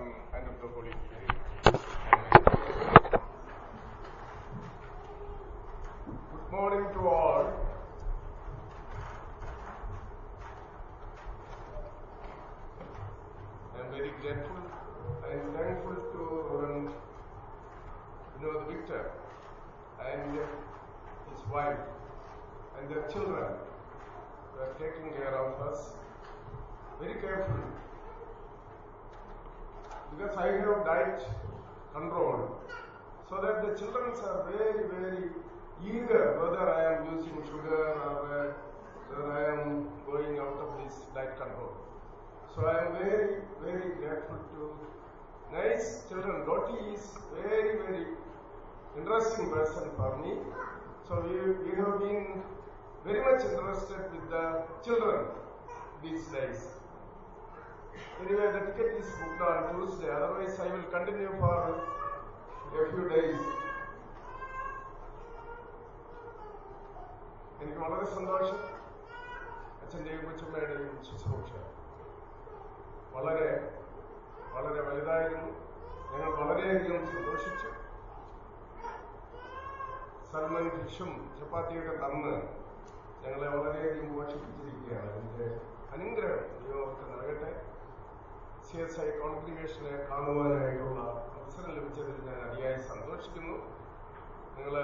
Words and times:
Son, 0.00 0.14
and 0.32 0.46
of. 0.62 1.29
So 42.53 42.65
I 42.65 42.85
am 42.85 42.93
very, 42.93 43.41
very 43.61 43.89
grateful 43.99 44.39
to 44.53 44.61
nice 45.53 46.03
children. 46.09 46.45
Dottie 46.45 46.93
is 46.93 47.03
very, 47.35 47.77
very 47.79 48.05
interesting 48.97 49.49
person 49.51 49.89
for 49.97 50.17
me. 50.21 50.31
So 51.07 51.21
we, 51.25 51.35
we 51.65 51.75
have 51.81 51.99
been 51.99 52.43
very 53.05 53.21
much 53.27 53.43
interested 53.43 54.01
with 54.13 54.29
the 54.29 54.63
children 54.85 55.25
these 56.03 56.25
days. 56.27 56.61
Anyway, 58.21 58.47
the 58.53 58.61
ticket 58.71 58.99
is 59.01 59.09
booked 59.19 59.41
on 59.41 59.75
Tuesday. 59.75 60.09
Otherwise, 60.09 60.57
I 60.59 60.67
will 60.73 60.87
continue 60.95 61.31
for 61.39 61.57
a 62.73 62.91
few 62.93 63.05
days. 63.09 63.43
എനിക്ക് 67.63 67.79
വളരെ 67.83 68.07
സന്തോഷം 68.15 68.57
അച്ഛൻ്റെയും 69.83 70.21
കൊച്ചമ്മയുടെയും 70.25 70.89
ശുശ്രൂഷ 71.07 71.51
വളരെ 73.14 73.48
വളരെ 74.54 74.80
വലുതായിരുന്നു. 74.88 75.50
ഞങ്ങൾ 76.12 76.30
വളരെയധികം 76.40 77.02
സന്തോഷിച്ചു. 77.06 77.70
സൽമൻ 80.30 80.66
ഫിഷും 80.76 81.10
ചപ്പാത്തിയൊക്കെ 81.38 81.94
തന്ന് 82.04 82.34
ഞങ്ങളെ 83.22 83.48
വളരെയധികം 83.56 84.12
മോഷിപ്പിച്ചിരിക്കുകയാണ് 84.16 85.10
അതിന്റെ 85.12 85.48
അനുഗ്രഹം 85.94 86.42
ദൈവമൊക്കെ 86.64 87.04
നൽകട്ടെ. 87.12 87.52
സി 88.66 88.76
എസ് 88.84 89.00
ഐ 89.00 89.08
കോൺഗ്രിഗേഷനെ 89.18 89.94
കാണുവാനായിട്ടുള്ള 90.10 91.00
അവസരം 91.38 91.70
ലഭിച്ചതിൽ 91.76 92.18
ഞാൻ 92.28 92.40
അതിയായി 92.48 92.78
സന്തോഷിക്കുന്നു. 92.90 93.56
നിങ്ങൾ 94.56 94.74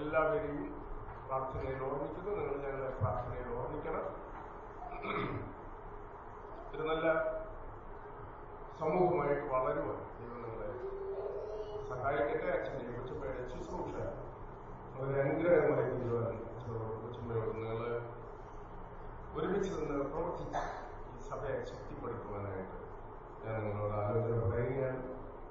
എല്ലാവരെയും 0.00 0.62
പ്രാർത്ഥനയിൽ 1.26 1.80
ഓർമ്മിക്കുന്നു. 1.88 2.30
നിങ്ങൾ 2.38 2.56
ഞങ്ങളെ 2.66 2.90
പ്രാർത്ഥനയിൽ 3.00 3.48
ഓർമ്മിക്കണം. 3.58 4.06
ഒരു 6.72 6.82
നല്ല 6.88 7.06
സമൂഹമായിട്ട് 8.80 9.44
വളരുവാൻ 9.52 9.98
ദൈവം 10.18 10.38
നമ്മളെ 10.44 10.68
സഹായിക്കട്ടെ 11.90 12.48
അച്ഛനെ 12.56 12.92
കൊച്ചുമ്മയുടെ 12.96 13.42
ശുശ്രൂഷ 13.52 13.94
ഒരു 15.00 15.12
അനുഗ്രഹമായി 15.22 15.86
തീരുവാൻ 15.90 16.34
അച്ഛനോട് 16.50 16.86
നിങ്ങൾ 17.56 17.80
ഒരുമിച്ച് 19.36 19.70
നിന്ന് 19.74 19.96
പ്രവർത്തിച്ച് 20.12 20.62
ഈ 21.10 21.20
സഭയെ 21.28 21.58
ശക്തിപ്പെടുത്തുവാനായിട്ട് 21.70 22.78
ഞാൻ 23.44 23.56
നിങ്ങളോട് 23.64 23.94
ആലോചന 24.00 24.38
പറയുകയാണ്. 24.46 25.00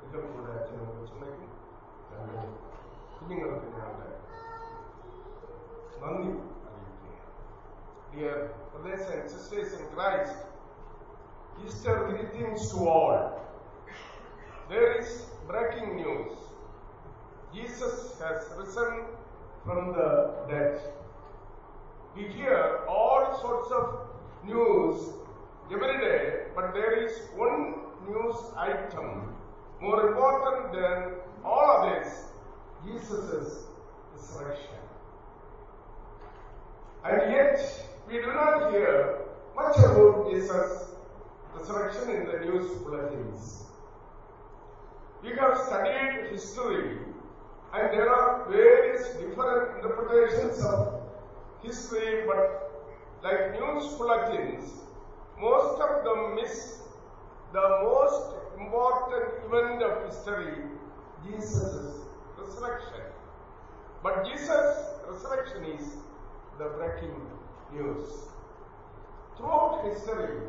ഇതിലും 0.03 0.27
കൂടെ 0.33 0.51
അച്ഛനും 0.59 0.91
കൊച്ചുമ്മയ്ക്കും 0.97 1.49
കുഞ്ഞുങ്ങൾക്ക് 3.15 3.67
ഞങ്ങളുടെ 3.77 4.09
നന്ദി 6.03 6.31
അറിയിക്കുകയാണ്. 6.69 7.29
Dear 8.13 8.39
and 9.13 9.29
sisters 9.29 9.73
in 9.77 9.83
Christ, 9.93 10.37
Easter 11.65 12.07
greetings 12.09 12.69
to 12.71 12.87
all. 12.87 13.39
There 14.69 14.99
is 14.99 15.25
breaking 15.47 15.95
news. 15.97 16.37
Jesus 17.53 18.19
has 18.19 18.47
risen 18.57 19.05
from 19.65 19.93
the 19.93 20.33
dead. 20.49 20.81
We 22.15 22.23
hear 22.23 22.85
all 22.87 23.37
sorts 23.41 23.71
of 23.71 24.07
news 24.45 25.13
every 25.71 25.97
day, 25.99 26.43
but 26.55 26.73
there 26.73 27.05
is 27.05 27.11
one 27.35 27.75
news 28.07 28.37
item 28.57 29.35
more 29.81 30.07
important 30.09 30.73
than 30.73 31.13
all 31.43 31.85
others 31.85 32.07
Jesus' 32.85 33.65
resurrection. 34.15 34.81
And 37.03 37.31
yet, 37.31 37.85
we 38.07 38.17
do 38.17 38.27
not 38.27 38.71
hear 38.71 39.21
much 39.55 39.77
about 39.77 40.31
Jesus' 40.31 40.90
resurrection 41.61 42.09
in 42.09 42.25
the 42.25 42.45
news 42.45 42.69
bulletins. 42.83 43.65
We 45.21 45.29
have 45.39 45.57
studied 45.67 46.31
history, 46.31 46.97
and 47.73 47.93
there 47.93 48.09
are 48.09 48.49
various 48.49 49.07
different 49.17 49.77
interpretations 49.77 50.63
of 50.65 51.03
history, 51.61 52.23
but 52.25 52.89
like 53.23 53.51
news 53.59 53.93
bulletins, 53.93 54.71
most 55.39 55.79
of 55.81 56.03
them 56.03 56.35
miss 56.35 56.79
the 57.53 57.67
most 57.83 58.33
important 58.59 59.25
event 59.45 59.83
of 59.83 60.05
history, 60.07 60.63
Jesus' 61.27 61.99
resurrection. 62.39 63.05
But 64.01 64.25
Jesus' 64.25 64.87
resurrection 65.07 65.65
is 65.65 65.93
the 66.57 66.69
breaking 66.77 67.15
news. 67.71 68.09
Throughout 69.37 69.85
history, 69.85 70.41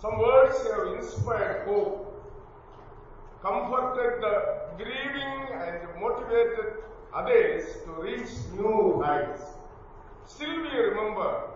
some 0.00 0.18
words 0.18 0.56
have 0.66 0.94
inspired 0.94 1.66
hope, 1.66 2.12
comforted 3.42 4.22
the 4.22 4.34
grieving, 4.76 5.34
and 5.52 6.00
motivated 6.00 6.82
others 7.14 7.64
to 7.84 7.90
reach 8.02 8.30
new 8.54 9.02
heights. 9.02 9.42
Still, 10.26 10.62
we 10.62 10.68
remember 10.68 11.50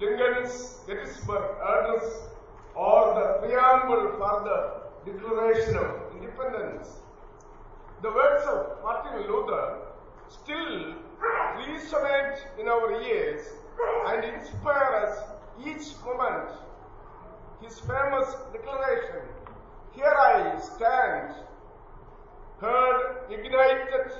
Lincoln's 0.00 0.80
Gettysburg 0.86 1.56
Address 1.62 2.28
or 2.74 3.14
the 3.14 3.46
preamble 3.46 4.12
for 4.18 4.42
the 4.44 5.12
Declaration 5.12 5.76
of 5.76 6.16
Independence. 6.16 6.88
The 8.02 8.10
words 8.10 8.44
of 8.46 8.82
Martin 8.82 9.30
Luther 9.30 9.78
still 10.28 10.94
resonate 11.56 12.38
in 12.58 12.68
our 12.68 13.00
ears 13.00 13.46
and 14.06 14.24
inspire 14.24 15.06
us 15.06 15.18
each 15.60 15.94
moment. 16.04 16.50
His 17.64 17.78
famous 17.80 18.28
declaration, 18.52 19.22
Here 19.92 20.14
I 20.20 20.60
stand, 20.60 21.34
heard 22.60 23.30
ignited 23.30 24.12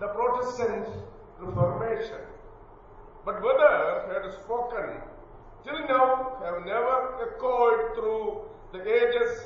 the 0.00 0.08
Protestant 0.08 0.86
Reformation. 1.38 2.20
But 3.24 3.42
whether 3.42 4.04
he 4.06 4.12
had 4.12 4.30
spoken 4.42 5.00
till 5.64 5.80
now 5.88 6.42
have 6.44 6.66
never 6.66 7.26
echoed 7.26 7.94
through 7.94 8.42
the 8.72 8.82
ages 8.82 9.44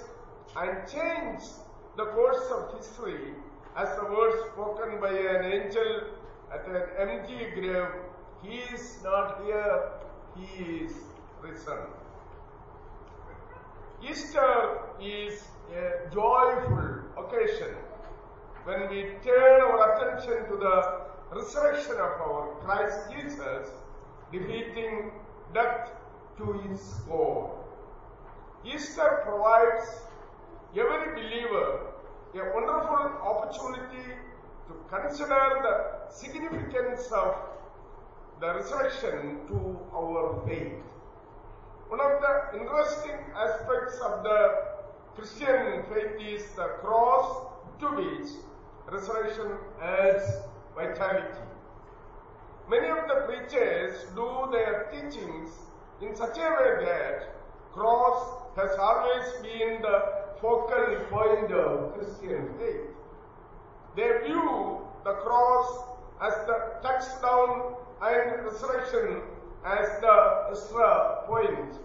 and 0.56 0.88
changed 0.88 1.53
the 1.97 2.06
course 2.06 2.50
of 2.50 2.76
history 2.76 3.34
as 3.76 3.88
the 3.97 4.04
words 4.06 4.50
spoken 4.53 5.00
by 5.00 5.10
an 5.10 5.44
angel 5.44 6.09
at 6.53 6.66
an 6.66 6.82
empty 6.98 7.50
grave, 7.54 7.86
He 8.42 8.56
is 8.75 8.98
not 9.04 9.44
here, 9.44 9.92
He 10.34 10.84
is 10.86 10.92
risen. 11.41 12.03
Easter 14.02 14.80
is 15.00 15.44
a 15.72 16.10
joyful 16.12 17.02
occasion 17.18 17.74
when 18.64 18.88
we 18.91 19.14
turn 19.24 19.60
our 19.60 19.96
attention 19.96 20.48
to 20.50 20.56
the 20.56 21.36
resurrection 21.36 21.92
of 21.92 22.20
our 22.26 22.56
Christ 22.64 23.10
Jesus, 23.10 23.68
defeating 24.32 25.10
death 25.52 25.91
to 26.38 26.62
its 26.70 26.94
core. 27.06 27.64
Easter 28.64 29.20
provides 29.24 30.00
every 30.76 31.22
believer 31.22 31.94
a 32.34 32.50
wonderful 32.54 33.20
opportunity 33.22 34.10
to 34.66 34.74
consider 34.91 35.60
the 35.62 36.12
significance 36.12 37.12
of 37.12 37.34
the 38.41 38.54
resurrection 38.54 39.38
to 39.48 39.78
our 39.94 40.42
faith. 40.46 40.72
One 41.94 42.12
of 42.12 42.20
the 42.22 42.58
interesting 42.58 43.20
aspects 43.36 44.00
of 44.00 44.24
the 44.24 44.64
Christian 45.14 45.84
faith 45.88 46.20
is 46.20 46.42
the 46.56 46.66
cross 46.82 47.52
to 47.78 47.86
which 47.86 48.30
resurrection 48.91 49.52
adds 49.80 50.24
vitality. 50.74 51.44
Many 52.68 52.88
of 52.88 53.06
the 53.06 53.20
preachers 53.28 53.94
do 54.16 54.48
their 54.50 54.91
teachings 54.91 55.50
in 56.02 56.16
such 56.16 56.36
a 56.36 56.50
way 56.58 56.84
that 56.84 57.32
cross 57.72 58.42
has 58.56 58.76
always 58.76 59.30
been 59.44 59.80
the 59.80 60.02
focal 60.41 60.96
point 61.10 61.52
of 61.52 61.94
Christian 61.94 62.48
faith. 62.58 62.91
They 63.94 64.26
view 64.26 64.80
the 65.04 65.12
cross 65.12 65.84
as 66.20 66.34
the 66.48 66.58
touchdown 66.82 67.76
and 68.02 68.44
resurrection 68.44 69.22
as 69.65 70.01
the 70.01 70.47
extra 70.51 71.25
point. 71.27 71.78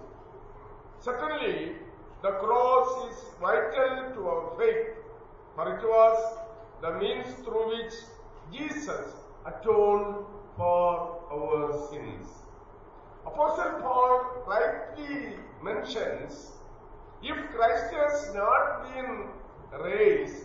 Certainly, 0.99 1.75
the 2.21 2.31
cross 2.31 3.11
is 3.11 3.23
vital 3.39 4.13
to 4.13 4.27
our 4.27 4.57
faith, 4.59 4.97
for 5.55 5.75
it 5.75 5.83
was 5.83 6.39
the 6.81 6.91
means 6.99 7.33
through 7.45 7.67
which 7.69 7.93
Jesus 8.51 9.13
atoned 9.45 10.25
for 10.57 11.23
our 11.31 11.89
sins. 11.89 12.27
Apostle 13.25 13.79
Paul 13.81 14.43
rightly 14.47 15.35
mentions 15.63 16.51
if 17.21 17.37
Christ 17.51 17.93
has 17.93 18.33
not 18.33 18.93
been 18.93 19.27
raised, 19.81 20.43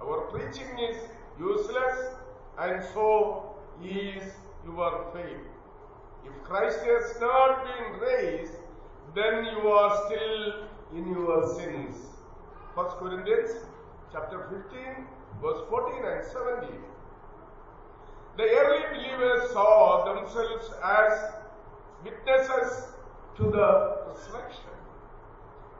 our 0.00 0.22
preaching 0.32 0.78
is 0.90 0.96
useless 1.38 2.14
and 2.58 2.82
so 2.94 3.56
is 3.82 4.22
your 4.64 5.10
faith. 5.12 5.53
If 6.26 6.44
Christ 6.44 6.80
has 6.80 7.20
not 7.20 7.64
been 7.64 8.00
raised, 8.00 8.52
then 9.14 9.44
you 9.44 9.68
are 9.68 10.06
still 10.06 10.68
in 10.94 11.08
your 11.10 11.54
sins. 11.56 11.96
1 12.74 12.86
Corinthians 12.98 13.50
chapter 14.12 14.46
15, 14.50 15.06
verse 15.40 15.60
14 15.68 16.04
and 16.04 16.24
17. 16.24 16.70
The 18.36 18.42
early 18.44 18.82
believers 18.92 19.50
saw 19.52 20.04
themselves 20.12 20.70
as 20.82 21.32
witnesses 22.04 22.88
to 23.36 23.42
the 23.44 23.96
resurrection. 24.08 24.74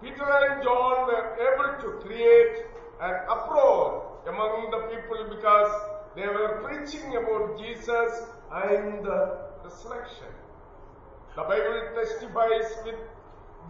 Peter 0.02 0.24
and 0.24 0.62
John 0.62 1.06
were 1.06 1.36
able 1.48 1.82
to 1.82 2.06
create 2.06 2.66
an 3.00 3.14
uproar 3.28 4.18
among 4.28 4.70
the 4.70 4.94
people 4.94 5.34
because 5.34 5.72
they 6.14 6.26
were 6.26 6.62
preaching 6.62 7.16
about 7.16 7.58
Jesus 7.58 8.22
and 8.52 9.04
the 9.04 9.53
resurrection. 9.64 10.32
The 11.36 11.42
Bible 11.42 11.80
testifies 11.96 12.70
with 12.84 13.00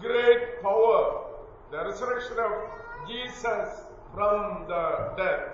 great 0.00 0.62
power 0.62 1.24
the 1.70 1.84
resurrection 1.84 2.38
of 2.38 3.08
Jesus 3.08 3.68
from 4.12 4.66
the 4.68 5.14
dead. 5.16 5.50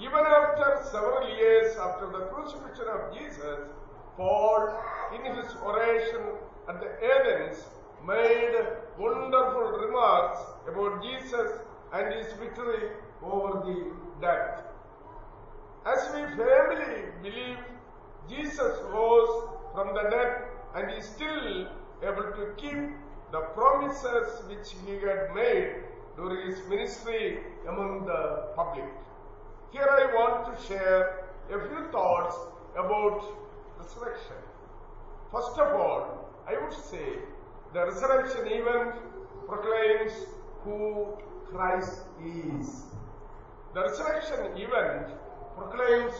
Even 0.00 0.24
after 0.26 0.80
several 0.90 1.28
years 1.36 1.76
after 1.76 2.06
the 2.06 2.26
crucifixion 2.32 2.86
of 2.88 3.18
Jesus, 3.18 3.68
Paul, 4.16 4.74
in 5.14 5.34
his 5.34 5.54
oration 5.64 6.22
at 6.68 6.80
the 6.80 6.90
Athens, 7.14 7.64
made 8.06 8.54
wonderful 8.98 9.78
remarks 9.86 10.40
about 10.68 11.02
Jesus 11.02 11.50
and 11.92 12.14
his 12.14 12.32
victory 12.34 12.90
over 13.22 13.60
the 13.66 13.92
death. 14.20 14.62
As 15.86 16.14
we 16.14 16.22
firmly 16.36 17.04
believe 17.22 17.58
Jesus 18.28 18.78
rose 18.92 19.48
from 19.74 19.94
the 19.94 20.10
dead 20.10 20.44
and 20.74 20.90
is 20.98 21.06
still 21.06 21.68
able 22.02 22.30
to 22.38 22.54
keep 22.56 22.90
the 23.32 23.40
promises 23.54 24.42
which 24.48 24.74
he 24.84 24.94
had 25.06 25.34
made 25.34 25.84
during 26.16 26.50
his 26.50 26.58
ministry 26.68 27.38
among 27.68 28.06
the 28.06 28.48
public. 28.54 28.84
Here 29.72 29.88
I 29.90 30.06
want 30.14 30.56
to 30.56 30.66
share 30.66 31.26
a 31.50 31.68
few 31.68 31.90
thoughts 31.90 32.36
about 32.72 33.22
resurrection. 33.78 34.36
First 35.32 35.58
of 35.58 35.74
all, 35.80 36.30
I 36.46 36.54
would 36.62 36.72
say 36.72 37.18
the 37.72 37.86
resurrection 37.86 38.46
event 38.46 38.94
proclaims 39.46 40.12
who 40.64 41.08
Christ 41.50 42.00
is. 42.24 42.82
The 43.74 43.82
resurrection 43.82 44.56
event 44.56 45.08
proclaims 45.56 46.14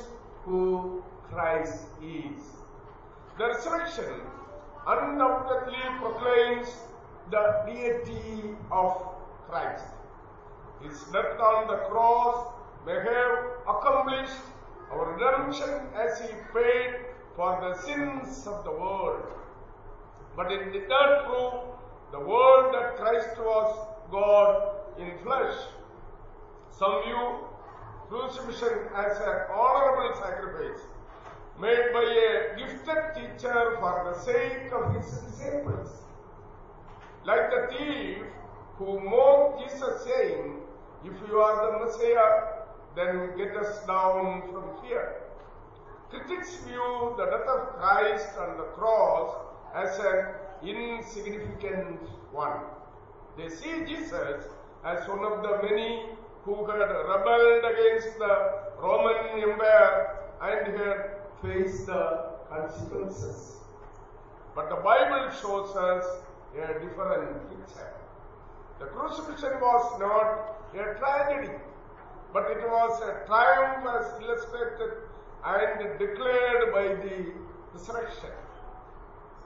who 0.45 1.03
Christ 1.31 1.85
is. 2.03 2.43
The 3.39 3.49
resurrection 3.49 4.21
undoubtedly 4.87 5.79
proclaims 6.01 6.69
the 7.31 7.63
deity 7.67 8.57
of 8.71 9.07
Christ. 9.49 9.85
His 10.83 11.03
death 11.13 11.39
on 11.41 11.67
the 11.69 11.77
cross 11.89 12.55
may 12.87 12.95
have 12.95 13.39
accomplished 13.69 14.41
our 14.91 15.13
redemption 15.13 15.89
as 15.95 16.21
he 16.21 16.29
paid 16.55 16.95
for 17.37 17.59
the 17.61 17.81
sins 17.83 18.47
of 18.47 18.65
the 18.65 18.71
world. 18.71 19.23
But 20.37 20.51
it 20.53 20.73
did 20.73 20.89
not 20.89 21.27
prove 21.27 21.55
the 22.13 22.21
world 22.21 22.75
that 22.75 22.97
Christ 22.97 23.39
was 23.39 23.87
God 24.11 24.73
in 24.99 25.19
flesh. 25.23 25.57
Some 26.71 27.03
view 27.05 27.49
crucifixion 28.09 28.89
as 28.97 29.19
an 29.19 29.37
honorable 29.53 30.17
sacrifice 30.17 30.81
made 31.61 31.93
by 31.93 32.05
a 32.05 32.57
gifted 32.57 33.03
teacher 33.15 33.77
for 33.81 34.13
the 34.13 34.21
sake 34.25 34.73
of 34.73 34.95
his 34.95 35.19
disciples. 35.19 35.91
Like 37.25 37.51
the 37.51 37.77
thief 37.77 38.19
who 38.77 39.01
mocked 39.01 39.63
Jesus 39.63 40.05
saying, 40.05 40.61
If 41.05 41.15
you 41.29 41.39
are 41.41 41.57
the 41.67 41.85
Messiah, 41.85 42.59
then 42.95 43.37
get 43.37 43.57
us 43.57 43.85
down 43.87 44.43
from 44.53 44.87
here. 44.87 45.23
Critics 46.11 46.57
view 46.67 47.15
the 47.19 47.27
death 47.27 47.49
of 47.49 47.69
Christ 47.77 48.29
on 48.39 48.57
the 48.57 48.69
cross 48.79 49.35
as 49.75 49.99
an 49.99 50.69
insignificant 50.69 52.01
one. 52.33 52.61
They 53.37 53.49
see 53.49 53.85
Jesus 53.85 54.45
as 54.85 55.09
one 55.09 55.25
of 55.25 55.43
the 55.43 55.69
many 55.69 56.07
who 56.45 56.65
had 56.67 56.79
rebelled 56.79 57.65
against 57.73 58.19
the 58.19 58.53
Roman 58.81 59.43
Empire 59.43 60.19
and 60.41 60.79
had 60.79 61.08
faced 61.43 61.87
the 61.87 62.31
consequences. 62.49 63.57
But 64.55 64.71
the 64.71 64.77
Bible 64.77 65.31
shows 65.41 65.75
us 65.77 66.05
a 66.55 66.81
different 66.81 67.49
picture. 67.51 67.95
The 68.81 68.87
crucifixion 68.87 69.61
was 69.61 70.01
not 70.01 70.57
a 70.75 70.99
tragedy, 70.99 71.53
but 72.33 72.51
it 72.51 72.63
was 72.69 73.01
a 73.03 73.27
triumph 73.27 73.87
as 73.87 74.21
illustrated 74.23 74.93
and 75.45 75.99
declared 75.99 76.73
by 76.73 76.83
the 77.05 77.33
resurrection. 77.73 78.31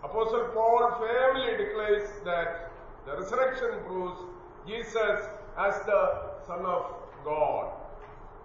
Apostle 0.03 0.51
Paul 0.55 0.97
firmly 0.99 1.57
declares 1.57 2.09
that 2.25 2.71
the 3.07 3.17
resurrection 3.17 3.85
proves 3.87 4.19
Jesus 4.67 5.29
as 5.59 5.75
the 5.87 6.31
Son 6.47 6.65
of 6.65 6.87
God. 7.25 7.73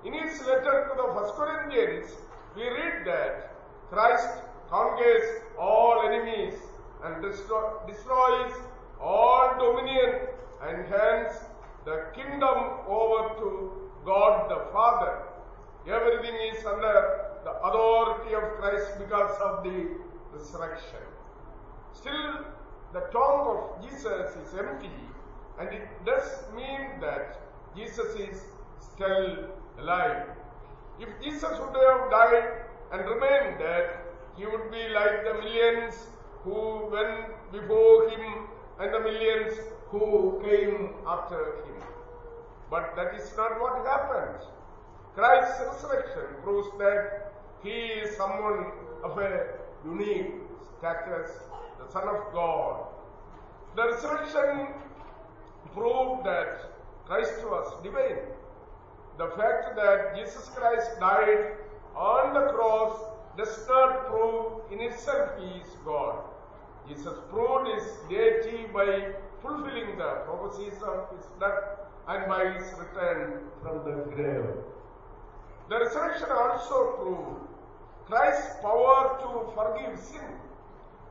In 0.05 0.13
his 0.13 0.39
letter 0.41 0.89
to 0.89 1.01
the 1.01 1.13
First 1.13 1.33
Corinthians, 1.35 2.11
we 2.57 2.63
read 2.63 3.05
that 3.05 3.53
Christ 3.91 4.29
conquers 4.67 5.43
all 5.59 6.01
enemies 6.07 6.55
and 7.03 7.21
destroys 7.21 8.53
all 8.99 9.53
dominion 9.59 10.21
and 10.67 10.87
hands 10.87 11.35
the 11.85 12.05
kingdom 12.15 12.57
over 12.87 13.35
to 13.41 13.91
God 14.03 14.49
the 14.49 14.71
Father. 14.73 15.19
Everything 15.87 16.35
is 16.51 16.65
under 16.65 17.27
the 17.43 17.51
authority 17.67 18.33
of 18.33 18.43
Christ 18.57 18.97
because 18.97 19.39
of 19.39 19.63
the 19.63 19.89
resurrection. 20.33 21.05
Still, 21.93 22.43
the 22.91 23.01
tomb 23.11 23.47
of 23.53 23.83
Jesus 23.83 24.35
is 24.35 24.57
empty, 24.57 24.97
and 25.59 25.69
it 25.69 25.87
does 26.05 26.43
mean 26.55 26.99
that 27.01 27.39
Jesus 27.75 28.15
is 28.15 28.41
still 28.79 29.49
alive. 29.77 30.25
If 30.99 31.09
Jesus 31.23 31.51
would 31.59 31.75
have 31.75 32.09
died 32.09 32.65
and 32.91 33.05
remained 33.05 33.59
dead, 33.59 33.89
he 34.35 34.45
would 34.45 34.71
be 34.71 34.89
like 34.89 35.23
the 35.23 35.33
millions 35.35 35.93
who 36.43 36.89
went 36.91 37.51
before 37.51 38.09
him 38.09 38.47
and 38.79 38.93
the 38.93 38.99
millions 38.99 39.53
who 39.89 40.41
came 40.43 40.93
after 41.07 41.63
him. 41.65 41.83
But 42.69 42.95
that 42.95 43.13
is 43.15 43.31
not 43.37 43.59
what 43.61 43.85
happened. 43.85 44.41
Christ's 45.15 45.61
resurrection 45.65 46.41
proves 46.43 46.67
that 46.79 47.33
he 47.63 47.69
is 47.69 48.15
someone 48.17 48.71
of 49.03 49.17
a 49.17 49.47
unique 49.85 50.33
status, 50.77 51.31
the 51.79 51.91
Son 51.91 52.07
of 52.07 52.33
God. 52.33 52.87
The 53.75 53.87
resurrection 53.93 54.73
proved 55.73 56.25
that 56.25 56.71
Christ 57.05 57.43
was 57.43 57.81
divine. 57.83 58.36
The 59.17 59.29
fact 59.35 59.75
that 59.75 60.15
Jesus 60.15 60.49
Christ 60.55 60.99
died 60.99 61.53
on 61.95 62.33
the 62.35 62.51
cross 62.53 62.99
does 63.35 63.67
not 63.67 64.07
prove 64.07 64.71
in 64.71 64.79
itself 64.81 65.31
he 65.39 65.59
is 65.59 65.69
God. 65.83 66.19
Jesus 66.87 67.17
proved 67.29 67.67
his 67.73 67.83
deity 68.09 68.65
by 68.73 69.13
fulfilling 69.41 69.97
the 69.97 70.11
prophecies 70.25 70.81
of 70.83 71.09
his 71.15 71.25
death 71.39 71.87
and 72.07 72.27
by 72.27 72.51
his 72.51 72.71
return 72.77 73.41
from 73.61 73.83
the 73.85 74.03
grave. 74.15 74.45
The 75.69 75.79
resurrection 75.79 76.27
also 76.31 76.93
proved 77.01 77.47
Christ's 78.05 78.55
power 78.61 79.19
to 79.21 79.51
forgive 79.53 79.99
sin. 79.99 80.21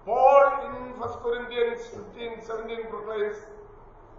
Paul 0.06 0.62
in 0.66 0.98
1 0.98 1.08
Corinthians 1.24 1.82
15 1.88 2.46
17 2.46 2.86
proclaims 2.88 3.36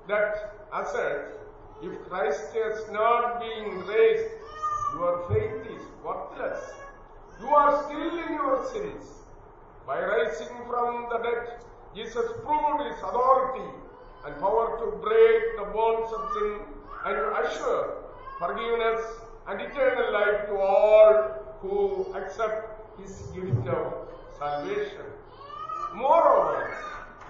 that 0.08 0.54
asserts, 0.74 1.38
If 1.82 2.10
Christ 2.10 2.54
has 2.54 2.92
not 2.92 3.40
been 3.40 3.86
raised, 3.86 4.32
your 4.94 5.26
faith 5.30 5.72
is 5.72 5.82
worthless. 6.04 6.60
You 7.40 7.50
are 7.50 7.84
still 7.84 8.20
in 8.26 8.34
your 8.34 8.66
sins. 8.74 9.06
By 9.86 10.02
rising 10.04 10.56
from 10.68 11.08
the 11.12 11.20
dead, 11.20 11.60
Jesus 11.96 12.26
proved 12.44 12.82
his 12.90 12.98
authority 13.04 13.70
and 14.26 14.36
power 14.40 14.80
to 14.80 14.98
break 14.98 15.44
the 15.58 15.72
bonds 15.72 16.12
of 16.14 16.34
sin 16.34 16.60
and 17.06 17.46
assure 17.46 18.04
forgiveness 18.40 19.02
and 19.48 19.62
eternal 19.62 20.14
life 20.14 20.48
to 20.48 20.58
all 20.58 21.14
who 21.62 22.14
accept 22.16 23.00
his 23.00 23.22
gift 23.36 23.68
of 23.68 23.94
salvation. 24.38 25.06
Moreover, 25.94 26.76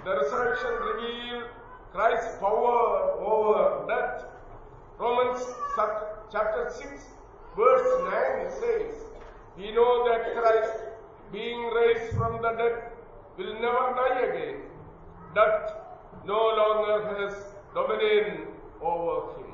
the 0.06 0.16
resurrection 0.22 0.72
revealed 0.72 1.50
Christ's 1.94 2.38
power 2.39 3.12
over 3.20 3.86
death. 3.88 4.25
Romans 5.00 5.46
chapter 6.32 6.72
6 6.72 6.89
verse 7.56 7.89
9 8.12 8.50
says, 8.60 8.96
We 9.56 9.72
know 9.72 10.08
that 10.10 10.34
Christ, 10.34 10.74
being 11.32 11.70
raised 11.70 12.16
from 12.18 12.42
the 12.42 12.51
dead, 12.54 12.92
will 13.38 13.54
never 13.62 13.94
die 13.96 14.22
again. 14.22 14.62
Death 15.36 15.74
no 16.25 16.39
longer 16.62 16.98
has 17.13 17.36
dominion 17.75 18.48
over 18.82 19.39
him. 19.39 19.54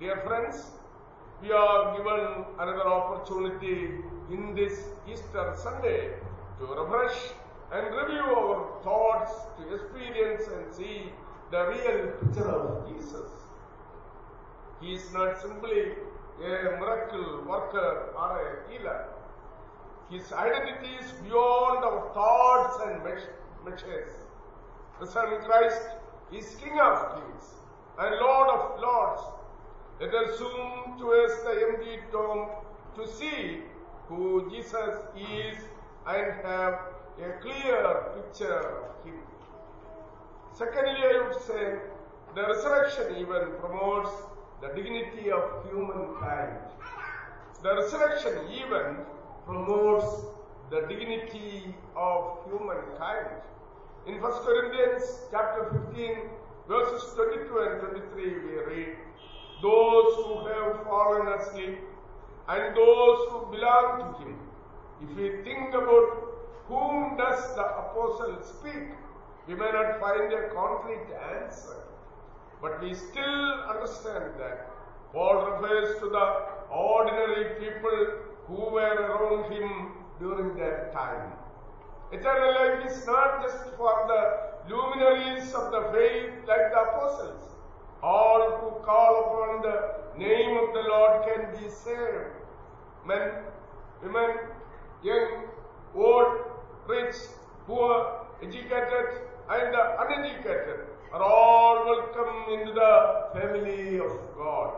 Dear 0.00 0.20
friends, 0.26 0.66
we 1.40 1.50
are 1.50 1.96
given 1.96 2.44
another 2.58 2.86
opportunity 2.86 4.02
in 4.30 4.54
this 4.54 4.80
Easter 5.10 5.54
Sunday 5.62 6.12
to 6.58 6.66
refresh 6.66 7.16
and 7.72 7.86
review 7.96 8.24
our 8.36 8.82
thoughts, 8.84 9.32
to 9.56 9.74
experience 9.74 10.42
and 10.46 10.74
see 10.74 11.10
the 11.50 11.66
real 11.68 12.12
picture 12.20 12.50
of 12.50 12.86
Jesus. 12.86 13.41
He 14.82 14.94
is 14.94 15.12
not 15.12 15.40
simply 15.40 15.92
a 16.38 16.76
miracle 16.80 17.44
worker 17.46 18.12
or 18.16 18.30
a 18.42 18.70
healer. 18.72 19.06
His 20.10 20.32
identity 20.32 20.90
is 21.00 21.12
beyond 21.22 21.84
our 21.84 22.12
thoughts 22.12 22.82
and 22.84 23.04
measures. 23.64 24.10
The 25.00 25.06
Son 25.06 25.32
of 25.32 25.44
Christ 25.44 25.82
is 26.32 26.56
King 26.56 26.80
of 26.80 27.14
kings 27.14 27.44
and 27.98 28.16
Lord 28.20 28.48
of 28.50 28.80
lords. 28.80 29.22
Let 30.00 30.14
us 30.14 30.38
zoom 30.38 30.98
towards 30.98 31.42
the 31.44 31.54
empty 31.68 31.98
tomb 32.10 32.48
to 32.96 33.06
see 33.06 33.60
who 34.08 34.50
Jesus 34.50 34.98
is 35.16 35.58
and 36.06 36.32
have 36.44 36.74
a 37.20 37.40
clear 37.40 38.12
picture 38.16 38.58
of 38.58 39.06
him. 39.06 39.20
Secondly, 40.52 41.00
I 41.04 41.28
would 41.28 41.40
say 41.42 41.78
the 42.34 42.42
resurrection 42.42 43.16
even 43.16 43.52
promotes 43.60 44.10
the 44.62 44.68
dignity 44.68 45.28
of 45.32 45.42
humankind. 45.68 46.56
The 47.64 47.74
resurrection 47.74 48.34
even 48.52 48.98
promotes 49.44 50.24
the 50.70 50.82
dignity 50.82 51.74
of 51.96 52.38
humankind. 52.46 53.42
In 54.06 54.20
1 54.20 54.32
Corinthians 54.44 55.02
chapter 55.32 55.84
15, 55.90 56.16
verses 56.68 57.12
22 57.14 57.58
and 57.58 57.80
23, 57.80 58.24
we 58.24 58.54
read, 58.70 58.96
Those 59.62 60.14
who 60.26 60.46
have 60.46 60.84
fallen 60.84 61.26
asleep 61.40 61.78
and 62.48 62.76
those 62.76 63.18
who 63.30 63.46
belong 63.50 64.14
to 64.14 64.24
him. 64.24 64.38
If 65.02 65.16
we 65.16 65.42
think 65.42 65.74
about 65.74 66.22
whom 66.68 67.16
does 67.16 67.54
the 67.56 67.66
apostle 67.66 68.38
speak, 68.42 68.94
we 69.48 69.54
may 69.54 69.72
not 69.72 69.98
find 69.98 70.32
a 70.32 70.54
concrete 70.54 71.08
answer. 71.34 71.91
But 72.62 72.80
we 72.80 72.94
still 72.94 73.44
understand 73.74 74.34
that 74.38 74.70
Paul 75.12 75.46
refers 75.50 75.98
to 75.98 76.08
the 76.08 76.26
ordinary 76.70 77.56
people 77.58 77.96
who 78.46 78.70
were 78.74 78.98
around 79.06 79.52
him 79.52 79.90
during 80.20 80.56
that 80.58 80.92
time. 80.92 81.32
Eternal 82.12 82.54
life 82.54 82.86
is 82.88 83.04
not 83.04 83.42
just 83.42 83.64
for 83.76 83.94
the 84.12 84.72
luminaries 84.72 85.52
of 85.54 85.72
the 85.72 85.82
faith 85.92 86.30
like 86.46 86.70
the 86.70 86.80
apostles. 86.82 87.42
All 88.00 88.58
who 88.60 88.84
call 88.84 89.12
upon 89.24 89.62
the 89.62 90.18
name 90.24 90.56
of 90.56 90.72
the 90.72 90.84
Lord 90.88 91.26
can 91.26 91.60
be 91.60 91.68
saved. 91.68 92.30
Men, 93.04 93.42
women, 94.04 94.36
young, 95.02 95.48
old, 95.96 96.38
rich, 96.86 97.16
poor, 97.66 98.24
educated, 98.40 99.22
and 99.50 99.74
uneducated 99.98 100.91
are 101.12 101.22
all 101.22 101.84
welcome 101.84 102.54
into 102.54 102.72
the 102.72 103.26
family 103.34 103.98
of 103.98 104.12
God. 104.34 104.72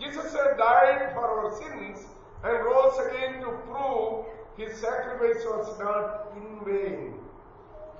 Jesus 0.00 0.32
had 0.32 0.58
died 0.58 1.12
for 1.12 1.24
our 1.24 1.50
sins 1.56 2.06
and 2.42 2.64
rose 2.64 2.98
again 3.06 3.40
to 3.40 3.50
prove 3.68 4.26
his 4.56 4.76
sacrifice 4.80 5.44
was 5.44 5.78
not 5.78 6.32
in 6.36 6.64
vain. 6.64 7.14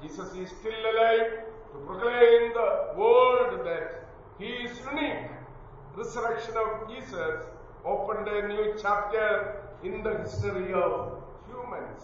Jesus 0.02 0.34
is 0.34 0.50
still 0.50 0.82
alive 0.92 1.44
to 1.72 1.78
proclaim 1.86 2.52
the 2.54 2.92
world 2.96 3.64
that 3.64 4.04
he 4.40 4.46
is 4.46 4.76
unique. 4.92 5.30
Resurrection 5.96 6.54
of 6.56 6.90
Jesus 6.90 7.46
opened 7.84 8.26
a 8.26 8.48
new 8.48 8.74
chapter 8.82 9.62
in 9.84 10.02
the 10.02 10.18
history 10.18 10.72
of 10.72 11.22
humans. 11.46 12.02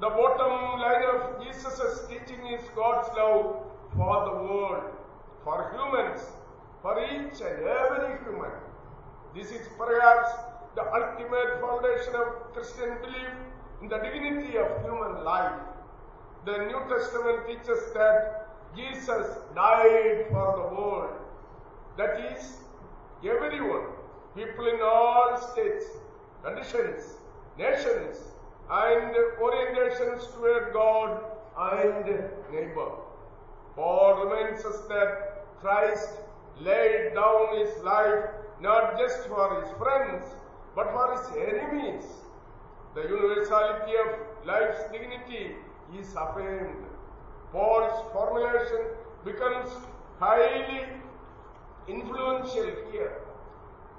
The 0.00 0.08
bottom 0.08 0.80
line 0.80 1.04
of 1.14 1.44
Jesus' 1.44 2.06
teaching 2.08 2.46
is 2.46 2.62
God's 2.74 3.08
love 3.14 3.73
for 3.96 4.24
the 4.24 4.34
world, 4.42 4.84
for 5.44 5.72
humans, 5.72 6.20
for 6.82 6.98
each 7.04 7.40
and 7.40 7.62
every 7.66 8.18
human. 8.24 8.50
This 9.34 9.50
is 9.50 9.66
perhaps 9.78 10.30
the 10.74 10.82
ultimate 10.82 11.60
foundation 11.60 12.14
of 12.14 12.52
Christian 12.52 12.96
belief 13.00 13.32
in 13.82 13.88
the 13.88 13.98
dignity 13.98 14.58
of 14.58 14.82
human 14.82 15.24
life. 15.24 15.60
The 16.44 16.58
New 16.58 16.80
Testament 16.88 17.46
teaches 17.46 17.92
that 17.94 18.48
Jesus 18.76 19.26
died 19.54 20.26
for 20.30 20.46
the 20.58 20.74
world. 20.74 21.14
That 21.96 22.32
is, 22.32 22.58
everyone, 23.24 23.86
people 24.36 24.66
in 24.66 24.80
all 24.82 25.38
states, 25.52 25.84
conditions, 26.42 27.14
nations, 27.56 28.18
and 28.70 29.14
orientations 29.40 30.34
toward 30.34 30.72
God 30.72 31.22
and 31.56 32.06
neighbor. 32.52 33.03
Paul 33.74 34.24
reminds 34.24 34.64
us 34.64 34.80
that 34.88 35.46
Christ 35.60 36.08
laid 36.60 37.14
down 37.14 37.58
his 37.58 37.82
life 37.82 38.24
not 38.60 38.98
just 38.98 39.26
for 39.26 39.60
his 39.60 39.70
friends, 39.76 40.24
but 40.76 40.92
for 40.92 41.12
his 41.16 41.48
enemies. 41.48 42.04
The 42.94 43.02
universality 43.02 43.92
of 43.96 44.46
life's 44.46 44.82
dignity 44.92 45.56
is 45.98 46.14
affirmed. 46.14 46.84
Paul's 47.50 48.12
formulation 48.12 48.86
becomes 49.24 49.70
highly 50.20 50.84
influential 51.88 52.70
here. 52.92 53.20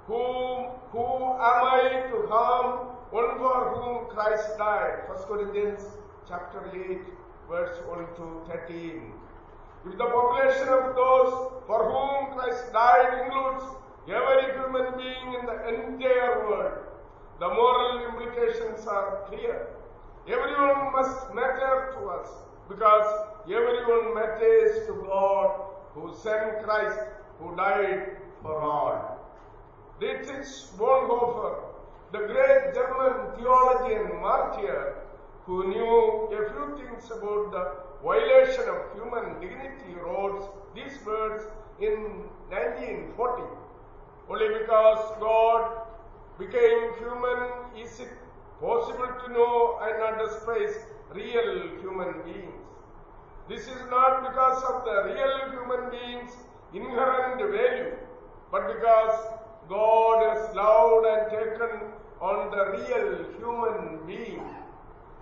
Whom, 0.06 0.68
who 0.92 1.04
am 1.04 1.64
I 1.74 2.06
to 2.10 2.26
harm 2.28 2.88
one 3.10 3.38
for 3.38 3.74
whom 3.74 4.08
Christ 4.14 4.56
died? 4.56 5.08
1 5.08 5.18
Corinthians 5.24 5.84
chapter 6.28 6.70
8, 6.72 7.00
verse 7.50 7.76
1 7.86 7.98
to 8.16 8.42
13. 8.48 9.12
If 9.86 9.98
the 9.98 10.04
population 10.04 10.68
of 10.68 10.96
those 10.96 11.52
for 11.66 11.80
whom 11.90 12.36
Christ 12.36 12.72
died 12.72 13.22
includes 13.22 13.64
every 14.08 14.52
human 14.54 14.98
being 14.98 15.34
in 15.38 15.46
the 15.46 15.58
entire 15.68 16.48
world, 16.48 16.78
the 17.38 17.48
moral 17.48 18.04
implications 18.08 18.84
are 18.88 19.22
clear. 19.28 19.68
Everyone 20.26 20.92
must 20.92 21.32
matter 21.34 21.94
to 21.94 22.08
us 22.08 22.28
because 22.68 23.06
everyone 23.44 24.14
matters 24.14 24.86
to 24.88 24.94
God 25.06 25.60
who 25.94 26.12
sent 26.20 26.64
Christ, 26.64 26.98
who 27.38 27.54
died 27.54 28.16
for 28.42 28.60
all. 28.60 29.20
Dietrich 30.00 30.46
Bonhoeffer, 30.76 31.62
the 32.10 32.26
great 32.26 32.74
German 32.74 33.36
theologian 33.36 34.20
martyr, 34.20 34.96
who 35.44 35.68
knew 35.68 36.28
a 36.32 36.50
few 36.50 36.76
things 36.76 37.08
about 37.10 37.52
the 37.52 37.85
violation 38.06 38.68
of 38.72 38.80
human 38.94 39.40
dignity, 39.40 39.94
wrote 40.00 40.74
these 40.76 40.96
words 41.04 41.42
in 41.80 41.94
1940. 42.50 43.42
Only 44.30 44.48
because 44.60 45.00
God 45.18 45.82
became 46.38 46.94
human 47.00 47.40
is 47.76 47.98
it 47.98 48.12
possible 48.60 49.10
to 49.22 49.32
know 49.32 49.78
and 49.82 50.02
understand 50.10 50.86
real 51.14 51.50
human 51.80 52.22
beings. 52.22 52.62
This 53.48 53.62
is 53.62 53.82
not 53.90 54.22
because 54.28 54.62
of 54.70 54.84
the 54.84 54.96
real 55.10 55.34
human 55.50 55.90
beings' 55.90 56.36
inherent 56.74 57.40
value, 57.40 57.92
but 58.52 58.66
because 58.68 59.18
God 59.68 60.24
has 60.28 60.54
loved 60.54 61.06
and 61.06 61.30
taken 61.30 61.90
on 62.20 62.50
the 62.54 62.64
real 62.78 63.10
human 63.38 64.06
being. 64.06 64.42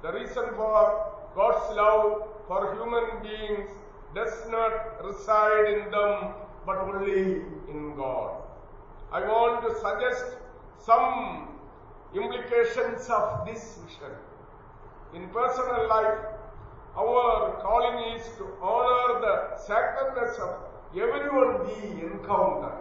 The 0.03 0.13
reason 0.13 0.47
for 0.57 1.13
God's 1.35 1.77
love 1.77 2.34
for 2.47 2.75
human 2.75 3.23
beings 3.23 3.71
does 4.15 4.35
not 4.51 5.05
reside 5.05 5.67
in 5.75 5.91
them 5.91 6.35
but 6.67 6.79
only 6.79 7.43
in 7.69 7.95
God. 7.97 8.43
I 9.13 9.21
want 9.21 9.63
to 9.67 9.75
suggest 9.81 10.37
some 10.85 11.49
implications 12.15 13.09
of 13.09 13.47
this 13.47 13.79
vision. 13.85 14.15
In 15.15 15.29
personal 15.29 15.89
life, 15.89 16.19
our 16.97 17.59
calling 17.63 18.19
is 18.19 18.27
to 18.39 18.47
honor 18.63 19.21
the 19.21 19.59
sacredness 19.59 20.39
of 20.39 20.51
everyone 20.95 21.67
we 21.67 22.03
encounter. 22.03 22.73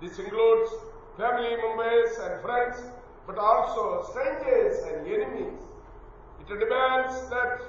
This 0.00 0.18
includes 0.18 0.70
family 1.16 1.56
members 1.56 2.18
and 2.22 2.40
friends, 2.40 2.82
but 3.26 3.36
also 3.38 4.06
strangers 4.10 4.78
and 4.84 5.06
enemies. 5.06 5.60
It 6.40 6.58
demands 6.58 7.28
that 7.28 7.60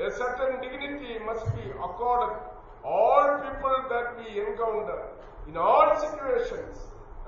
a 0.00 0.10
certain 0.12 0.60
dignity 0.60 1.18
must 1.26 1.44
be 1.56 1.70
accorded 1.70 2.36
all 2.84 3.38
people 3.42 3.76
that 3.90 4.16
we 4.18 4.40
encounter 4.40 5.00
in 5.48 5.56
all 5.56 5.98
situations, 5.98 6.78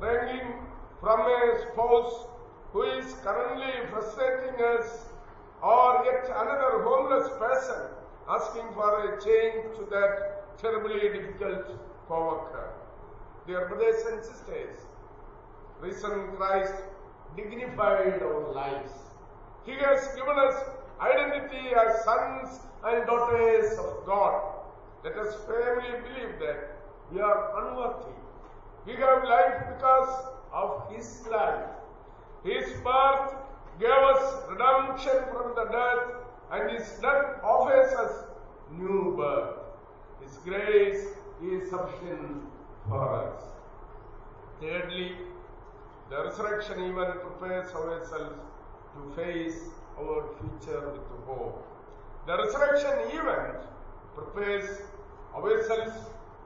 ranging 0.00 0.54
from 1.00 1.20
a 1.20 1.58
spouse 1.62 2.26
who 2.72 2.82
is 2.82 3.12
currently 3.24 3.72
frustrating 3.90 4.54
us 4.64 5.06
or 5.62 6.04
yet 6.04 6.24
another 6.26 6.82
homeless 6.84 7.28
person 7.38 7.90
asking 8.28 8.68
for 8.74 8.90
a 9.04 9.20
change 9.24 9.76
to 9.76 9.86
that 9.90 10.58
terribly 10.58 11.00
difficult 11.00 11.66
co-worker. 12.06 12.72
Dear 13.46 13.66
brothers 13.68 14.04
and 14.12 14.22
sisters, 14.22 14.76
risen 15.80 16.36
Christ 16.36 16.74
dignified 17.36 18.22
our 18.22 18.52
lives. 18.52 18.92
He 19.66 19.72
has 19.72 20.06
given 20.14 20.38
us 20.38 20.54
identity 21.00 21.74
as 21.74 22.04
sons 22.04 22.60
and 22.84 23.06
daughters 23.06 23.78
of 23.78 24.06
God. 24.06 24.42
Let 25.04 25.16
us 25.16 25.34
firmly 25.46 25.90
believe 26.02 26.38
that 26.40 26.76
we 27.12 27.20
are 27.20 27.66
unworthy. 27.66 28.12
We 28.86 28.92
have 28.94 29.24
life 29.24 29.62
because 29.74 30.26
of 30.52 30.94
His 30.94 31.26
life. 31.30 31.64
His 32.44 32.72
birth 32.80 33.34
gave 33.78 33.90
us 33.90 34.42
redemption 34.50 35.24
from 35.32 35.54
the 35.54 35.64
death, 35.72 36.20
and 36.52 36.70
His 36.70 36.88
death 37.00 37.40
offers 37.42 37.92
us 37.94 38.24
new 38.72 39.14
birth. 39.16 39.56
His 40.22 40.36
grace 40.38 41.06
is 41.42 41.70
sufficient 41.70 42.42
for 42.88 43.14
us. 43.24 43.42
Thirdly, 44.60 45.12
the 46.10 46.24
resurrection 46.24 46.80
even 46.80 47.12
prepares 47.24 47.72
ourselves 47.72 48.38
to 48.94 49.14
face 49.16 49.70
our 50.00 50.22
future 50.40 50.80
with 50.92 51.26
hope. 51.26 51.66
The 52.26 52.36
resurrection 52.36 53.18
event 53.18 53.58
prepares 54.14 54.80
ourselves 55.34 55.92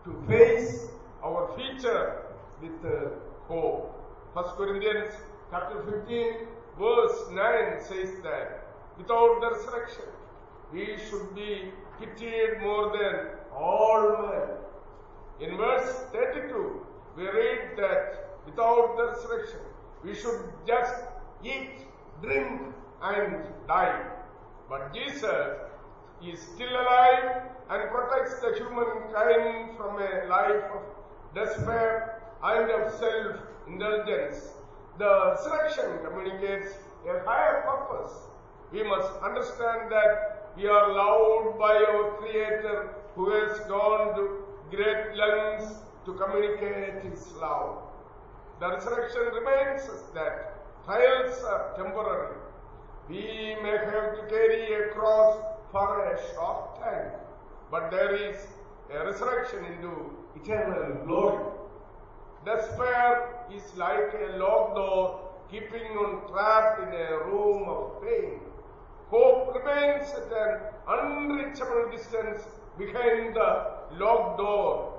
to 0.05 0.25
face 0.29 0.89
our 1.23 1.51
future 1.57 2.23
with 2.61 2.85
uh, 2.85 3.11
hope. 3.49 3.91
1 4.35 4.45
Corinthians 4.57 5.15
chapter 5.51 5.83
15 5.83 6.49
verse 6.79 7.19
9 7.31 7.81
says 7.89 8.11
that 8.23 8.67
without 8.99 9.41
the 9.41 9.51
resurrection 9.55 10.11
we 10.73 10.87
should 11.09 11.35
be 11.35 11.71
pitied 11.99 12.61
more 12.63 12.97
than 12.97 13.15
all 13.57 14.29
men. 14.29 14.49
In 15.41 15.57
verse 15.57 15.93
32 16.13 16.87
we 17.17 17.25
read 17.29 17.77
that 17.77 18.39
without 18.47 18.97
the 18.97 19.07
resurrection 19.13 19.61
we 20.03 20.15
should 20.15 20.41
just 20.67 20.95
eat, 21.45 21.71
drink 22.23 22.61
and 23.05 23.45
die. 23.69 24.01
But 24.69 24.95
Jesus 24.95 25.59
is 26.25 26.41
still 26.41 26.71
alive 26.71 27.43
and 27.71 27.91
protects 27.91 28.41
the 28.41 28.55
humankind 28.57 29.77
from 29.77 30.01
a 30.01 30.27
life 30.29 30.65
of 30.73 30.83
despair 31.35 32.23
and 32.43 32.71
of 32.71 32.93
self-indulgence. 32.99 34.55
The 34.99 35.37
resurrection 35.37 35.99
communicates 36.05 36.73
a 37.09 37.25
higher 37.29 37.63
purpose. 37.63 38.13
We 38.73 38.83
must 38.83 39.13
understand 39.23 39.91
that 39.93 40.53
we 40.57 40.67
are 40.67 40.93
loved 40.93 41.59
by 41.59 41.75
our 41.75 42.17
Creator 42.19 42.95
who 43.15 43.31
has 43.31 43.59
gone 43.69 44.15
to 44.17 44.45
great 44.71 45.17
lengths 45.17 45.75
to 46.07 46.15
communicate 46.15 47.03
His 47.05 47.33
love. 47.41 47.83
The 48.61 48.69
resurrection 48.69 49.23
reminds 49.35 49.89
us 49.89 50.03
that 50.15 50.85
trials 50.85 51.43
are 51.45 51.75
temporary. 51.77 52.44
We 53.09 53.57
may 53.63 53.77
have 53.77 54.17
to 54.17 54.27
carry 54.31 54.73
a 54.73 54.89
cross 54.95 55.37
for 55.71 56.07
a 56.07 56.19
short 56.33 56.81
time, 56.81 57.13
but 57.71 57.91
there 57.91 58.15
is 58.15 58.37
a 58.91 59.05
resurrection 59.05 59.63
into 59.67 60.17
eternal 60.37 61.05
glory. 61.05 61.45
Despair 62.47 63.45
is 63.53 63.63
like 63.77 64.15
a 64.15 64.39
locked 64.39 64.77
door 64.77 65.21
keeping 65.51 65.99
on 65.99 66.31
trapped 66.31 66.81
in 66.81 66.95
a 66.95 67.19
room 67.27 67.69
of 67.69 68.03
pain. 68.03 68.41
Hope 69.11 69.55
remains 69.55 70.09
at 70.09 70.33
an 70.33 70.61
unreachable 70.89 71.91
distance 71.91 72.43
behind 72.79 73.37
the 73.37 73.51
locked 73.99 74.39
door, 74.39 74.99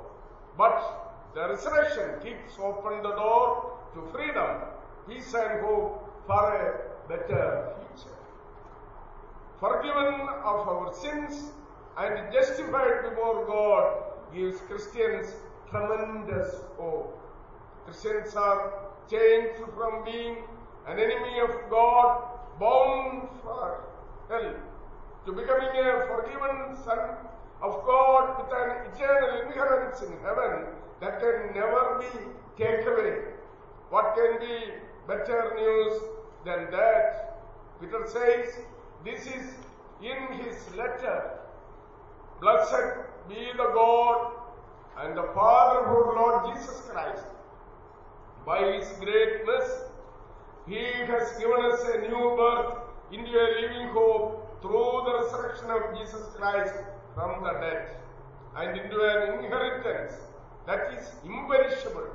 but 0.56 1.32
the 1.34 1.50
resurrection 1.50 2.20
keeps 2.22 2.60
open 2.60 3.02
the 3.02 3.16
door 3.16 3.80
to 3.96 4.06
freedom, 4.14 4.62
peace 5.08 5.34
and 5.34 5.66
hope 5.66 6.06
for 6.28 6.56
a 6.56 6.85
better 7.08 7.74
future. 7.80 8.16
Uh, 8.16 9.60
forgiven 9.60 10.22
of 10.44 10.68
our 10.68 10.94
sins 10.94 11.52
and 11.98 12.34
justified 12.34 13.10
before 13.10 13.46
God 13.46 14.04
gives 14.34 14.60
Christians 14.62 15.34
tremendous 15.70 16.56
hope. 16.78 17.20
Christians 17.86 18.36
are 18.36 18.74
changed 19.10 19.62
from 19.76 20.04
being 20.04 20.38
an 20.88 21.00
enemy 21.00 21.40
of 21.42 21.70
God, 21.70 22.24
bound 22.60 23.30
for 23.44 23.86
hell, 24.30 24.54
to 25.26 25.32
becoming 25.32 25.70
a 25.70 26.08
forgiven 26.08 26.76
son 26.84 27.00
of 27.62 27.84
God 27.86 28.38
with 28.38 28.52
an 28.54 28.94
eternal 28.94 29.42
inheritance 29.42 30.02
in 30.02 30.12
heaven 30.24 30.66
that 31.02 31.20
can 31.20 31.54
never 31.56 32.00
be 32.00 32.64
taken 32.64 32.88
away. 32.88 33.18
What 33.90 34.16
can 34.16 34.40
be 34.40 34.74
better 35.08 35.54
news 35.56 36.02
than 36.46 36.72
that? 36.72 37.42
Peter 37.82 38.06
says, 38.08 38.56
this 39.04 39.26
is 39.28 39.54
in 40.02 40.38
his 40.40 40.58
letter. 40.76 41.40
Blessed 42.40 43.30
be 43.30 43.52
the 43.58 43.72
God 43.74 44.32
and 45.00 45.18
the 45.18 45.30
Father 45.34 45.80
of 45.80 45.88
our 45.88 46.16
Lord 46.16 46.56
Jesus 46.56 46.82
Christ. 46.90 47.24
By 48.46 48.60
his 48.74 48.88
great 49.00 49.46
he 50.68 50.84
has 51.06 51.38
given 51.38 51.62
us 51.72 51.84
a 51.94 52.02
new 52.02 52.36
birth 52.38 52.78
into 53.12 53.32
a 53.32 53.48
living 53.62 53.90
hope 53.90 54.62
through 54.62 55.04
the 55.06 55.24
resurrection 55.24 55.70
of 55.70 55.98
Jesus 55.98 56.26
Christ 56.36 56.74
from 57.14 57.44
the 57.44 57.54
dead 57.54 57.98
and 58.58 58.78
into 58.78 59.00
an 59.00 59.44
inheritance 59.44 60.14
that 60.66 60.94
is 60.94 61.12
imperishable, 61.24 62.08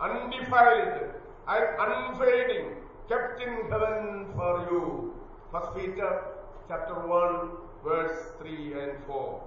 undefiled, 0.00 1.12
and 1.46 1.76
unfading, 1.78 2.70
kept 3.08 3.42
in 3.42 3.70
heaven 3.70 4.26
for 4.34 4.66
you. 4.70 5.14
First 5.52 5.74
Peter 5.76 6.22
chapter 6.68 6.94
1, 7.06 7.50
verse 7.84 8.32
3 8.40 8.72
and 8.80 9.04
4. 9.06 9.42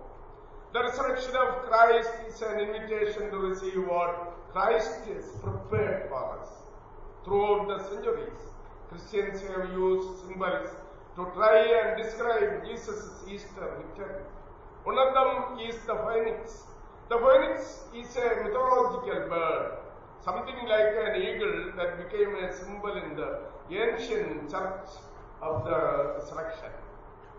The 0.73 0.83
resurrection 0.83 1.35
of 1.35 1.63
Christ 1.63 2.09
is 2.27 2.41
an 2.41 2.59
invitation 2.59 3.31
to 3.31 3.37
receive 3.37 3.87
what 3.87 4.35
Christ 4.51 5.05
has 5.07 5.25
prepared 5.41 6.09
for 6.09 6.39
us. 6.39 6.49
Throughout 7.25 7.67
the 7.67 7.83
centuries, 7.89 8.41
Christians 8.89 9.41
have 9.41 9.71
used 9.71 10.27
symbols 10.27 10.69
to 11.15 11.25
try 11.33 11.57
and 11.79 12.01
describe 12.01 12.65
Jesus' 12.65 13.09
Easter 13.27 13.67
victory. 13.81 14.21
One 14.83 14.97
of 14.99 15.13
them 15.13 15.59
is 15.67 15.75
the 15.87 15.95
phoenix. 16.05 16.63
The 17.09 17.17
phoenix 17.17 17.83
is 17.95 18.15
a 18.17 18.43
mythological 18.43 19.27
bird, 19.29 19.76
something 20.23 20.59
like 20.67 20.93
an 21.05 21.21
eagle 21.21 21.71
that 21.77 21.97
became 21.97 22.35
a 22.35 22.53
symbol 22.53 22.95
in 22.97 23.15
the 23.15 23.39
ancient 23.71 24.49
church 24.49 24.89
of 25.41 25.63
the 25.65 26.15
resurrection. 26.17 26.71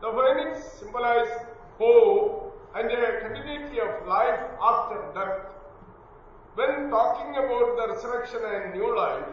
The 0.01 0.11
phoenix 0.13 0.65
symbolizes 0.79 1.33
hope 1.79 2.49
and 2.75 2.91
a 2.91 3.21
continuity 3.21 3.81
of 3.81 4.07
life 4.07 4.41
after 4.63 4.99
death. 5.15 5.47
When 6.55 6.91
talking 6.91 7.33
about 7.33 7.77
the 7.77 7.95
resurrection 7.95 8.41
and 8.45 8.75
new 8.75 8.97
life, 8.97 9.27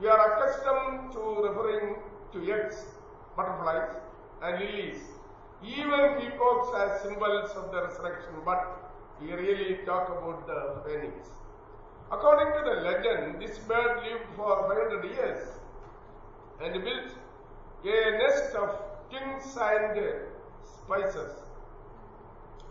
we 0.00 0.08
are 0.08 0.20
accustomed 0.32 1.12
to 1.12 1.20
referring 1.48 1.96
to 2.32 2.52
eggs, 2.52 2.84
butterflies, 3.36 3.96
and 4.42 4.58
lilies, 4.58 5.00
even 5.64 6.20
peacocks 6.20 6.70
as 6.82 7.02
symbols 7.02 7.50
of 7.50 7.70
the 7.70 7.82
resurrection, 7.82 8.34
but 8.44 8.90
we 9.20 9.32
really 9.32 9.78
talk 9.86 10.08
about 10.08 10.46
the 10.46 10.82
phoenix. 10.84 11.28
According 12.10 12.52
to 12.52 12.62
the 12.64 12.80
legend, 12.82 13.40
this 13.40 13.58
bird 13.58 14.02
lived 14.02 14.24
for 14.36 14.68
500 14.68 15.04
years 15.04 15.48
and 16.62 16.72
built 16.84 17.12
a 17.84 18.10
nest 18.18 18.54
of 18.54 18.70
kings 19.10 19.56
and 19.56 19.98
spices. 20.64 21.32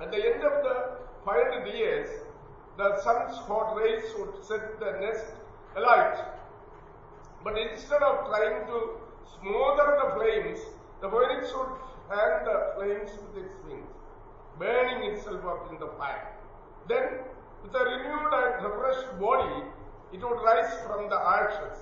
At 0.02 0.12
the 0.12 0.18
end 0.18 0.44
of 0.44 0.64
the 0.64 0.98
500 1.26 1.68
years, 1.74 2.10
the 2.78 3.02
sun's 3.02 3.38
hot 3.38 3.76
rays 3.76 4.04
would 4.18 4.44
set 4.44 4.80
the 4.80 4.92
nest 5.00 5.26
alight. 5.76 6.18
But 7.44 7.58
instead 7.58 8.02
of 8.02 8.28
trying 8.28 8.66
to 8.68 8.98
smother 9.40 9.98
the 10.02 10.10
flames, 10.16 10.60
the 11.02 11.10
phoenix 11.10 11.52
would 11.54 11.74
fan 12.10 12.46
the 12.46 12.74
flames 12.76 13.12
with 13.22 13.44
its 13.44 13.56
wings, 13.68 13.90
burning 14.60 15.12
itself 15.12 15.46
up 15.46 15.72
in 15.72 15.80
the 15.80 15.88
fire. 15.98 16.34
Then, 16.88 17.20
with 17.64 17.74
a 17.76 17.84
renewed 17.84 18.34
and 18.34 18.66
refreshed 18.66 19.20
body, 19.20 19.64
it 20.14 20.22
would 20.24 20.42
rise 20.44 20.74
from 20.86 21.10
the 21.10 21.16
ashes. 21.16 21.78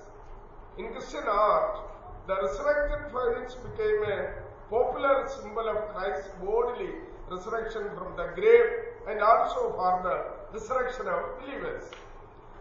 In 0.78 0.92
Christian 0.92 1.24
art, 1.26 1.78
the 2.26 2.36
resurrected 2.42 3.10
phoenix 3.12 3.54
became 3.54 4.02
a 4.04 4.34
popular 4.70 5.28
symbol 5.28 5.68
of 5.68 5.88
Christ's 5.94 6.28
bodily 6.42 6.90
resurrection 7.28 7.90
from 7.96 8.16
the 8.16 8.32
grave 8.34 8.70
and 9.08 9.20
also 9.20 9.72
for 9.72 10.00
the 10.04 10.58
resurrection 10.58 11.08
of 11.08 11.40
believers. 11.40 11.84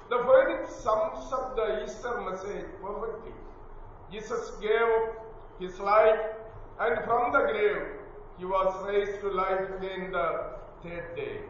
The 0.09 0.17
phoenix 0.17 0.73
sums 0.75 1.31
up 1.31 1.55
the 1.55 1.83
Easter 1.83 2.21
message 2.21 2.65
perfectly. 2.81 3.33
Jesus 4.11 4.51
gave 4.61 4.89
his 5.59 5.79
life 5.79 6.19
and 6.79 7.05
from 7.05 7.31
the 7.31 7.39
grave 7.51 7.83
he 8.39 8.45
was 8.45 8.73
raised 8.87 9.19
to 9.21 9.29
life 9.29 9.69
again 9.77 10.11
the 10.11 10.55
third 10.81 11.15
day. 11.15 11.41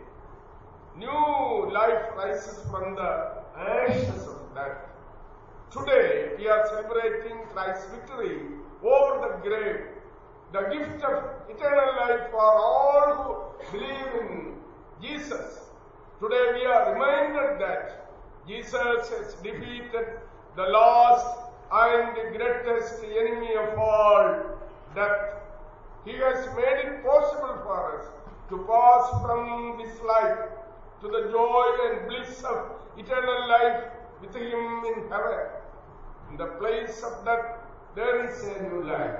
New 0.99 1.71
life 1.71 2.11
rises 2.17 2.59
from 2.69 2.95
the 2.95 3.31
ashes 3.57 4.27
of 4.27 4.53
death. 4.53 4.79
Today 5.71 6.31
we 6.37 6.49
are 6.49 6.67
celebrating 6.67 7.37
Christ's 7.53 7.85
victory 7.91 8.41
over 8.83 9.13
the 9.23 9.47
grave, 9.47 9.85
the 10.51 10.63
gift 10.73 11.01
of 11.05 11.23
eternal 11.49 11.95
life 12.01 12.29
for 12.31 12.41
all 12.41 13.55
who 13.61 13.77
believe 13.77 14.11
in 14.19 14.55
Jesus. 15.01 15.69
Today 16.19 16.45
we 16.55 16.65
are 16.65 16.91
reminded 16.91 17.61
that 17.61 18.11
Jesus 18.45 19.09
has 19.09 19.35
defeated 19.35 20.19
the 20.57 20.63
last 20.63 21.27
and 21.71 22.17
the 22.17 22.37
greatest 22.37 23.01
enemy 23.05 23.55
of 23.55 23.79
all, 23.79 24.59
death. 24.95 25.39
He 26.03 26.17
has 26.17 26.45
made 26.57 26.91
it 26.91 27.05
possible 27.05 27.57
for 27.63 27.99
us 27.99 28.05
to 28.49 28.57
pass 28.67 29.21
from 29.21 29.77
this 29.77 29.97
life 30.01 30.58
to 31.01 31.07
the 31.07 31.21
joy 31.31 31.65
and 31.85 32.07
bliss 32.07 32.43
of 32.43 32.71
eternal 32.97 33.47
life 33.47 33.83
with 34.21 34.35
Him 34.35 34.83
in 34.91 35.09
heaven. 35.09 35.47
In 36.31 36.37
the 36.37 36.47
place 36.61 37.01
of 37.03 37.23
that, 37.25 37.65
there 37.95 38.29
is 38.29 38.43
a 38.43 38.63
new 38.63 38.83
life. 38.83 39.19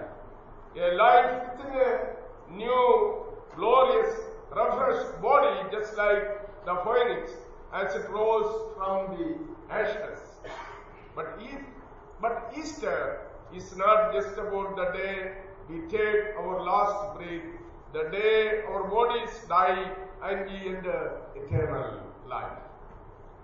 A 0.77 0.95
life 0.95 1.57
within 1.57 1.75
a 1.75 2.51
new, 2.51 3.25
glorious, 3.55 4.13
refreshed 4.51 5.21
body, 5.21 5.69
just 5.71 5.95
like 5.97 6.65
the 6.65 6.75
phoenix 6.85 7.31
as 7.73 7.95
it 7.95 8.09
rose 8.09 8.73
from 8.75 9.15
the 9.17 9.73
ashes. 9.73 10.19
But, 11.15 11.39
e- 11.41 11.65
but 12.21 12.53
Easter 12.57 13.21
is 13.55 13.75
not 13.75 14.13
just 14.13 14.37
about 14.37 14.75
the 14.75 14.91
day 14.97 15.33
we 15.69 15.81
take 15.87 16.35
our 16.37 16.61
last 16.61 17.17
breath, 17.17 17.43
the 17.93 18.09
day 18.11 18.63
our 18.69 18.83
bodies 18.83 19.31
die 19.47 19.91
and 20.23 20.49
we 20.49 20.75
enter 20.75 21.21
eternal 21.35 22.01
life. 22.29 22.59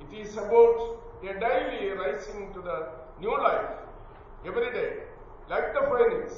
It 0.01 0.27
is 0.27 0.35
about 0.37 0.99
a 1.23 1.39
daily 1.39 1.89
rising 1.91 2.53
to 2.53 2.61
the 2.61 2.89
new 3.19 3.35
life 3.37 3.69
every 4.45 4.71
day. 4.71 5.03
Like 5.49 5.73
the 5.73 5.81
phoenix, 5.81 6.33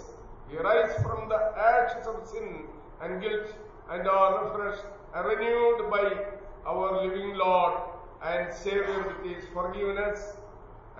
we 0.50 0.58
rise 0.58 0.94
from 1.02 1.28
the 1.30 1.40
ashes 1.58 2.08
of 2.08 2.28
sin 2.28 2.66
and 3.02 3.22
guilt 3.22 3.54
and 3.90 4.08
are 4.08 4.46
refreshed 4.46 4.86
and 5.16 5.28
renewed 5.28 5.90
by 5.90 6.26
our 6.66 7.04
living 7.04 7.36
Lord 7.36 7.82
and 8.24 8.54
Savior 8.54 9.06
with 9.08 9.36
His 9.36 9.46
forgiveness 9.54 10.34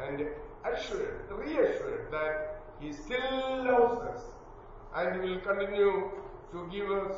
and 0.02 0.28
assured, 0.66 1.22
reassured 1.30 2.08
that 2.12 2.62
He 2.80 2.92
still 2.92 3.64
loves 3.66 4.02
us 4.02 4.22
and 4.96 5.22
will 5.22 5.40
continue 5.42 6.12
to 6.52 6.68
give 6.72 6.90
us 6.92 7.16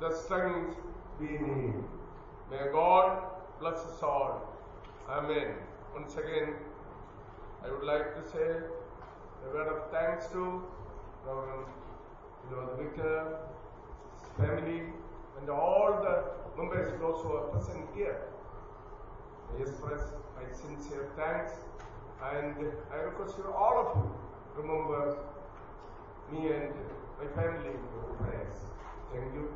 the 0.00 0.14
strength 0.14 0.76
May 1.20 2.72
God 2.72 3.22
bless 3.60 3.74
us 3.74 4.02
all. 4.02 4.56
Amen. 5.06 5.52
Once 5.94 6.14
again, 6.14 6.54
I 7.62 7.70
would 7.70 7.84
like 7.84 8.14
to 8.14 8.30
say 8.30 8.48
a 9.44 9.54
word 9.54 9.68
of 9.68 9.90
thanks 9.90 10.28
to 10.28 10.62
um, 11.28 11.66
Reverend 12.48 12.92
Vicar, 12.92 13.38
his 14.22 14.30
family, 14.38 14.82
and 15.38 15.50
all 15.50 16.00
the 16.02 16.24
members, 16.58 16.98
those 16.98 17.22
who 17.22 17.32
are 17.34 17.48
present 17.48 17.84
here. 17.94 18.22
I 19.54 19.60
express 19.60 20.00
my 20.36 20.50
sincere 20.56 21.10
thanks 21.16 21.52
and 22.32 22.72
I 22.90 22.96
request 22.96 23.34
you, 23.36 23.44
all 23.52 23.76
of 23.78 23.96
you, 23.96 24.62
remember 24.62 25.18
me 26.32 26.50
and 26.50 26.72
my 27.20 27.28
family 27.34 27.68
in 27.68 27.80
your 27.94 28.16
prayers. 28.20 28.56
Thank 29.12 29.34
you. 29.34 29.50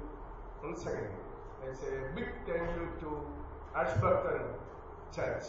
Once 0.62 0.82
again, 0.82 1.23
there's 1.64 1.82
a 1.82 2.14
big 2.14 2.26
temple 2.44 2.88
to 3.00 3.26
Ashburton 3.74 4.42
Church. 5.14 5.44